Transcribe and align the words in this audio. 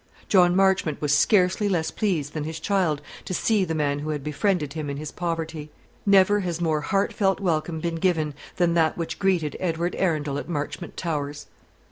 John 0.29 0.55
Marchmont 0.55 0.99
was 0.99 1.15
scarcely 1.15 1.69
less 1.69 1.91
pleased 1.91 2.33
than 2.33 2.43
his 2.43 2.59
child 2.59 3.03
to 3.25 3.35
see 3.35 3.63
the 3.63 3.75
man 3.75 3.99
who 3.99 4.09
had 4.09 4.23
befriended 4.23 4.73
him 4.73 4.89
in 4.89 4.97
his 4.97 5.11
poverty. 5.11 5.69
Never 6.07 6.39
has 6.39 6.59
more 6.59 6.81
heartfelt 6.81 7.39
welcome 7.39 7.79
been 7.79 7.97
given 7.97 8.33
than 8.55 8.73
that 8.73 8.97
which 8.97 9.19
greeted 9.19 9.55
Edward 9.59 9.93
Arundel 9.99 10.39
at 10.39 10.49
Marchmont 10.49 10.97
Towers. 10.97 11.45